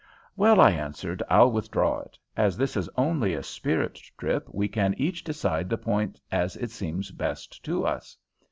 [0.35, 2.17] "Well," I answered, "I'll withdraw it.
[2.35, 6.71] As this is only a spirit trip we can each decide the point as it
[6.71, 8.17] seems best to us."